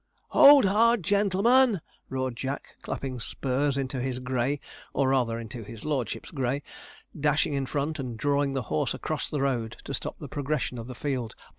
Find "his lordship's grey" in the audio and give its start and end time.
5.63-6.63